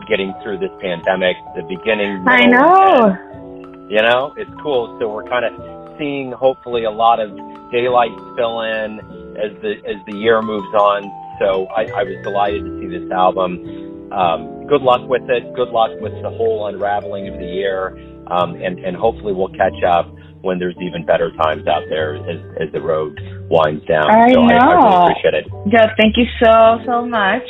getting 0.07 0.33
through 0.43 0.57
this 0.57 0.71
pandemic, 0.79 1.36
the 1.55 1.63
beginning. 1.63 2.24
I 2.27 2.45
know. 2.45 3.17
And, 3.33 3.91
you 3.91 4.01
know, 4.01 4.33
it's 4.38 4.51
cool. 4.62 4.97
So 5.00 5.09
we're 5.13 5.27
kind 5.27 5.45
of 5.45 5.97
seeing 5.97 6.31
hopefully 6.31 6.83
a 6.83 6.91
lot 6.91 7.19
of 7.19 7.31
daylight 7.71 8.12
fill 8.36 8.62
in 8.62 9.00
as 9.38 9.51
the 9.62 9.75
as 9.86 9.97
the 10.07 10.15
year 10.15 10.41
moves 10.41 10.74
on. 10.75 11.03
So 11.39 11.67
I, 11.67 11.83
I 11.83 12.03
was 12.03 12.17
delighted 12.24 12.63
to 12.63 12.79
see 12.79 12.88
this 12.88 13.12
album. 13.12 14.12
Um, 14.12 14.67
good 14.67 14.81
luck 14.81 15.07
with 15.07 15.29
it. 15.29 15.53
Good 15.53 15.69
luck 15.69 15.91
with 16.00 16.13
the 16.21 16.29
whole 16.29 16.67
unraveling 16.67 17.27
of 17.27 17.39
the 17.39 17.45
year, 17.45 17.97
um, 18.27 18.55
and 18.55 18.79
and 18.79 18.95
hopefully 18.95 19.33
we'll 19.33 19.50
catch 19.50 19.83
up 19.83 20.07
when 20.41 20.59
there's 20.59 20.77
even 20.81 21.05
better 21.05 21.31
times 21.31 21.67
out 21.67 21.83
there 21.89 22.15
as, 22.15 22.39
as 22.62 22.71
the 22.71 22.81
road 22.81 23.19
winds 23.50 23.86
down. 23.86 24.10
I 24.10 24.34
so 24.34 24.44
know. 24.46 24.56
I, 24.56 24.60
I 24.60 24.75
really 24.75 25.12
appreciate 25.12 25.34
it. 25.34 25.46
Jeff, 25.72 25.92
thank 25.98 26.18
you 26.18 26.25
so 26.42 26.80
so 26.86 27.06
much. 27.06 27.44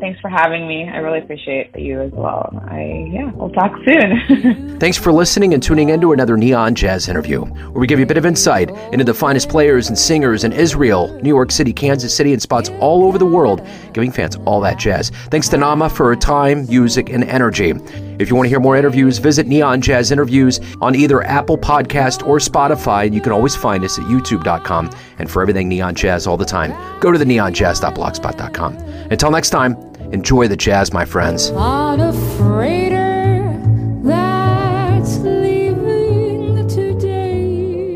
Thanks 0.00 0.20
for 0.20 0.28
having 0.28 0.68
me. 0.68 0.88
I 0.88 0.98
really 0.98 1.18
appreciate 1.18 1.70
you 1.76 2.00
as 2.02 2.12
well. 2.12 2.50
I 2.68 3.08
yeah, 3.12 3.30
we'll 3.32 3.50
talk 3.50 3.72
soon. 3.84 4.78
Thanks 4.80 4.98
for 4.98 5.10
listening 5.12 5.54
and 5.54 5.62
tuning 5.62 5.88
in 5.88 6.00
to 6.02 6.12
another 6.12 6.36
Neon 6.36 6.74
Jazz 6.74 7.08
interview, 7.08 7.44
where 7.44 7.80
we 7.80 7.86
give 7.86 7.98
you 7.98 8.04
a 8.04 8.08
bit 8.08 8.18
of 8.18 8.26
insight 8.26 8.70
into 8.92 9.04
the 9.04 9.14
finest 9.14 9.48
players 9.48 9.88
and 9.88 9.98
singers 9.98 10.44
in 10.44 10.52
Israel, 10.52 11.18
New 11.22 11.28
York 11.28 11.50
City, 11.50 11.72
Kansas 11.72 12.14
City, 12.14 12.32
and 12.32 12.42
spots 12.42 12.70
all 12.78 13.04
over 13.04 13.16
the 13.16 13.26
world, 13.26 13.66
giving 13.94 14.10
fans 14.10 14.36
all 14.44 14.60
that 14.60 14.78
jazz. 14.78 15.10
Thanks 15.30 15.48
to 15.50 15.56
Naama 15.56 15.90
for 15.90 16.06
her 16.06 16.16
time, 16.16 16.66
music, 16.66 17.08
and 17.08 17.24
energy. 17.24 17.74
If 18.18 18.28
you 18.28 18.36
want 18.36 18.46
to 18.46 18.50
hear 18.50 18.60
more 18.60 18.76
interviews, 18.76 19.18
visit 19.18 19.46
Neon 19.46 19.80
Jazz 19.80 20.10
Interviews 20.10 20.60
on 20.80 20.94
either 20.94 21.22
Apple 21.22 21.58
Podcast 21.58 22.26
or 22.26 22.38
Spotify, 22.38 23.06
and 23.06 23.14
you 23.14 23.20
can 23.20 23.32
always 23.32 23.56
find 23.56 23.84
us 23.84 23.98
at 23.98 24.04
youtube.com. 24.06 24.90
And 25.18 25.30
for 25.30 25.42
everything 25.42 25.68
Neon 25.68 25.94
Jazz 25.94 26.26
all 26.26 26.36
the 26.36 26.44
time, 26.44 26.74
go 27.00 27.10
to 27.12 27.18
the 27.18 27.24
neonjazz.blogspot.com. 27.24 28.76
Until 29.10 29.30
next 29.30 29.50
time, 29.50 29.76
enjoy 30.12 30.48
the 30.48 30.56
jazz, 30.56 30.92
my 30.92 31.04
friends. 31.04 31.50
On 31.50 32.00
a 32.00 32.12
freighter 32.36 33.58
that's 34.02 35.18
leaving 35.18 36.68
today. 36.68 37.86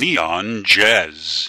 Neon 0.00 0.62
Jazz. 0.64 1.48